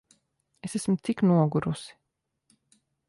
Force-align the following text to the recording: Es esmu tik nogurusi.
Es 0.67 0.75
esmu 0.79 0.95
tik 1.07 1.19
nogurusi. 1.25 1.91